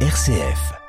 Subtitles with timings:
[0.00, 0.85] RCF.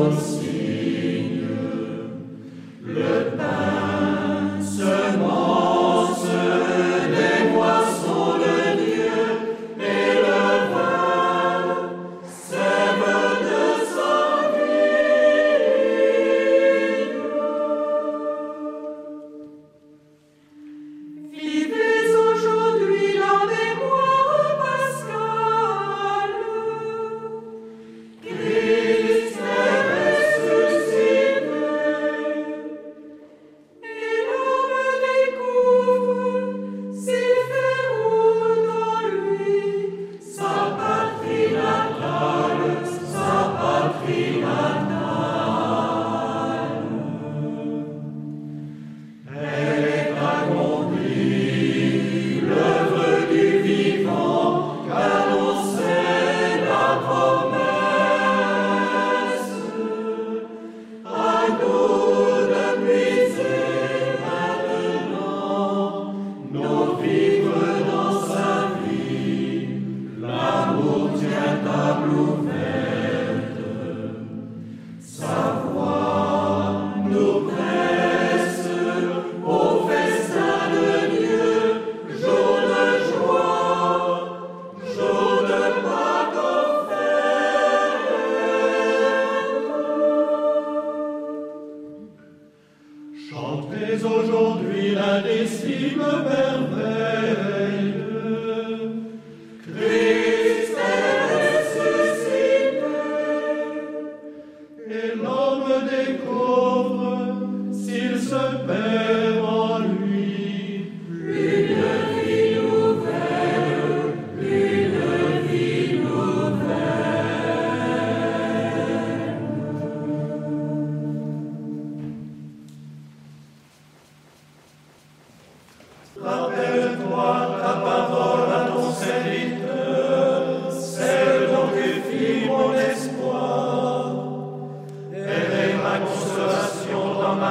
[0.00, 0.39] Lord.
[93.90, 97.49] Chantez aujourd'hui l'indicible merveille.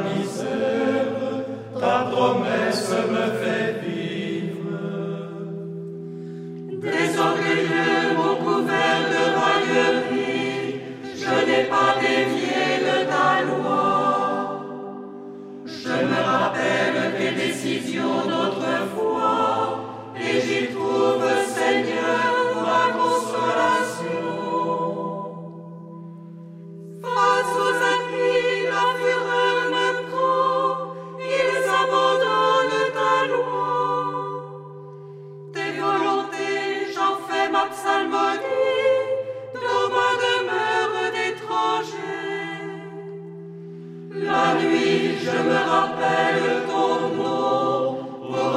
[0.00, 1.06] ta misère,
[1.78, 3.69] ta promesse me fait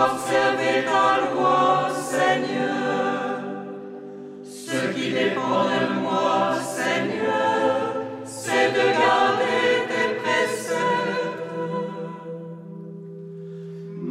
[0.05, 3.39] observer ta loi, Seigneur.
[4.43, 7.67] Ce qui dépend de moi, Seigneur,
[8.23, 11.43] c'est de garder tes préceptes.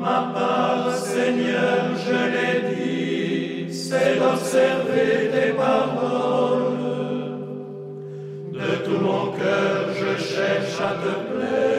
[0.03, 6.83] Ma part, Seigneur, je l'ai dit, c'est d'observer tes paroles.
[8.53, 11.72] De tout mon cœur, je cherche à te plaire.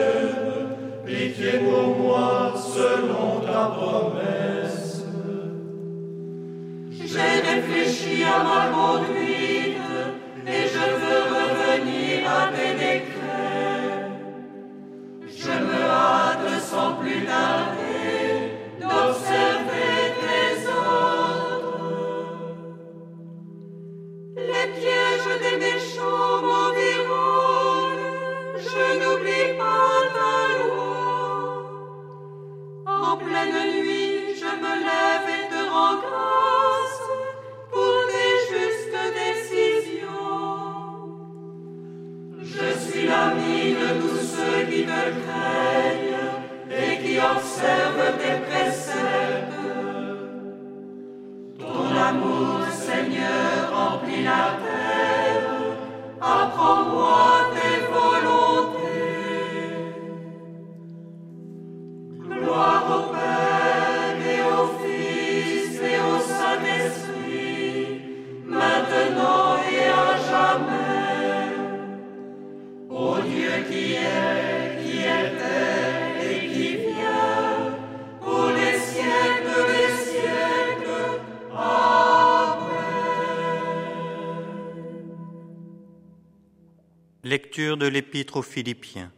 [87.34, 89.10] Lecture de l'Épître aux Philippiens.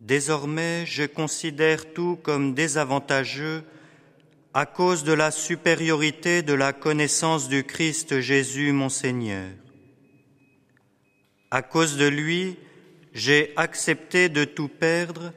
[0.00, 3.62] Désormais, je considère tout comme désavantageux
[4.52, 9.50] à cause de la supériorité de la connaissance du Christ Jésus mon Seigneur.
[11.52, 12.56] À cause de lui,
[13.12, 15.32] j'ai accepté de tout perdre,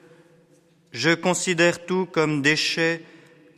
[0.91, 3.03] je considère tout comme déchet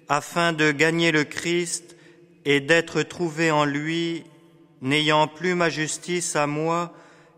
[0.09, 1.95] afin de gagner le Christ
[2.43, 4.25] et d'être trouvé en lui,
[4.81, 6.93] n'ayant plus ma justice à moi,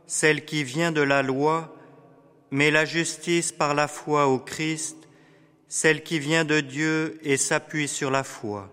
[0.07, 1.75] celle qui vient de la loi,
[2.51, 4.97] mais la justice par la foi au Christ,
[5.67, 8.69] celle qui vient de Dieu et s'appuie sur la foi.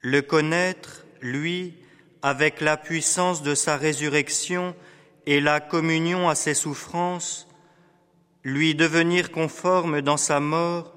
[0.00, 1.74] Le connaître, lui,
[2.22, 4.74] avec la puissance de sa résurrection
[5.26, 7.46] et la communion à ses souffrances,
[8.44, 10.94] lui devenir conforme dans sa mort,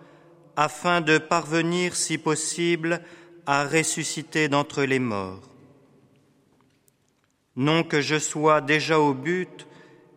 [0.56, 3.02] afin de parvenir, si possible,
[3.46, 5.53] à ressusciter d'entre les morts.
[7.56, 9.68] Non que je sois déjà au but,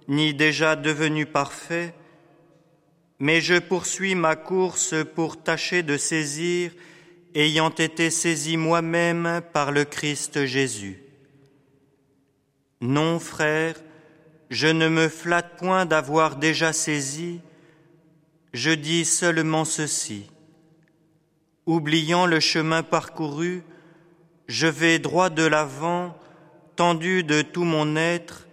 [0.08, 1.94] ni déjà devenu parfait,
[3.18, 6.72] mais je poursuis ma course pour tâcher de saisir,
[7.34, 11.02] ayant été saisi moi-même par le Christ Jésus.
[12.80, 13.74] Non, frère,
[14.50, 17.40] je ne me flatte point d'avoir déjà saisi,
[18.52, 20.30] je dis seulement ceci.
[21.66, 23.62] Oubliant le chemin parcouru,
[24.46, 26.16] je vais droit de l'avant,
[26.76, 28.46] tendu de tout mon être,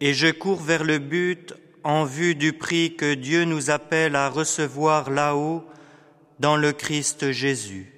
[0.00, 4.28] et je cours vers le but en vue du prix que Dieu nous appelle à
[4.28, 5.64] recevoir là-haut
[6.38, 7.94] dans le Christ Jésus.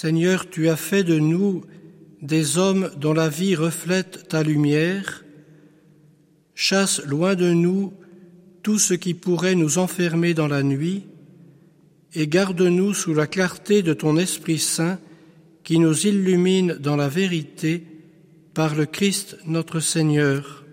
[0.00, 1.64] Seigneur, tu as fait de nous
[2.22, 5.24] des hommes dont la vie reflète ta lumière.
[6.54, 7.92] Chasse loin de nous
[8.62, 11.02] tout ce qui pourrait nous enfermer dans la nuit
[12.14, 15.00] et garde-nous sous la clarté de ton Esprit Saint
[15.64, 17.82] qui nous illumine dans la vérité
[18.54, 20.64] par le Christ notre Seigneur.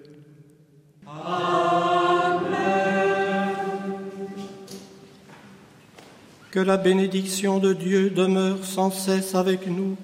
[6.56, 9.98] Que la bénédiction de Dieu demeure sans cesse avec nous.